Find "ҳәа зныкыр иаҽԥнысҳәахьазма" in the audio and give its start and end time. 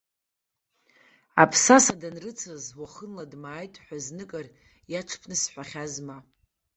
3.83-6.17